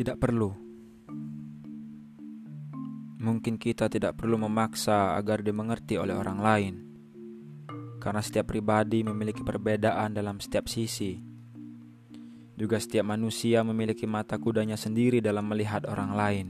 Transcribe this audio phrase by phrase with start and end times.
[0.00, 0.48] Tidak perlu.
[3.20, 6.74] Mungkin kita tidak perlu memaksa agar dimengerti oleh orang lain,
[8.00, 11.20] karena setiap pribadi memiliki perbedaan dalam setiap sisi.
[12.56, 16.46] Juga, setiap manusia memiliki mata kudanya sendiri dalam melihat orang lain.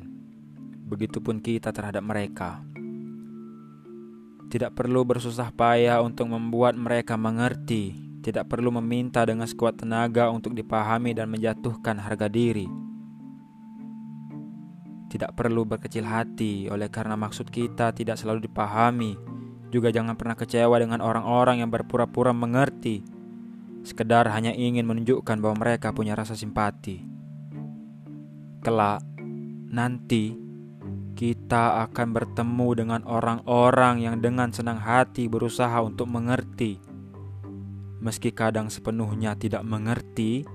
[0.87, 2.63] Begitupun kita terhadap mereka.
[4.47, 10.55] Tidak perlu bersusah payah untuk membuat mereka mengerti, tidak perlu meminta dengan sekuat tenaga untuk
[10.55, 12.90] dipahami dan menjatuhkan harga diri.
[15.11, 19.19] Tidak perlu berkecil hati oleh karena maksud kita tidak selalu dipahami.
[19.75, 23.03] Juga jangan pernah kecewa dengan orang-orang yang berpura-pura mengerti,
[23.83, 27.03] sekedar hanya ingin menunjukkan bahwa mereka punya rasa simpati.
[28.63, 29.03] Kelak,
[29.71, 30.37] nanti
[31.19, 36.79] kita akan bertemu dengan orang-orang yang dengan senang hati berusaha untuk mengerti.
[38.01, 40.47] Meski kadang sepenuhnya tidak mengerti,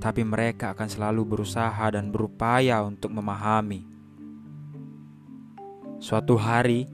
[0.00, 3.93] tapi mereka akan selalu berusaha dan berupaya untuk memahami.
[6.04, 6.84] Suatu hari,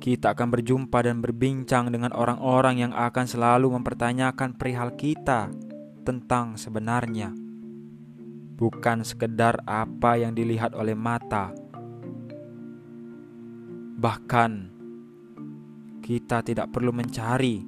[0.00, 5.52] kita akan berjumpa dan berbincang dengan orang-orang yang akan selalu mempertanyakan perihal kita
[6.00, 7.28] tentang sebenarnya,
[8.56, 11.52] bukan sekedar apa yang dilihat oleh mata
[14.00, 14.52] Bahkan
[16.00, 17.60] kita tidak perlu mencari,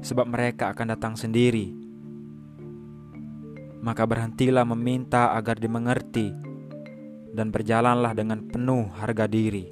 [0.00, 1.76] sebab mereka akan datang sendiri.
[3.84, 6.47] Maka berhentilah meminta agar dimengerti,
[7.38, 9.70] dan berjalanlah dengan penuh harga diri.